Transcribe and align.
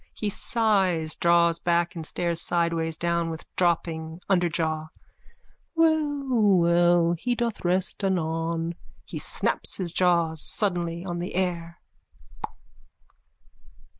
(He 0.15 0.31
sighs, 0.31 1.13
draws 1.13 1.59
back 1.59 1.93
and 1.95 2.03
stares 2.07 2.41
sideways 2.41 2.97
down 2.97 3.29
with 3.29 3.45
dropping 3.55 4.19
underjaw.) 4.31 4.89
Well, 5.75 6.23
well. 6.25 7.13
He 7.19 7.35
doth 7.35 7.63
rest 7.63 8.03
anon. 8.03 8.73
(He 9.05 9.19
snaps 9.19 9.77
his 9.77 9.93
jaws 9.93 10.41
suddenly 10.41 11.05
on 11.05 11.19
the 11.19 11.35
air.) 11.35 11.79